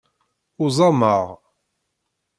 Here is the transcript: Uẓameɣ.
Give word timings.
Uẓameɣ. 0.63 1.23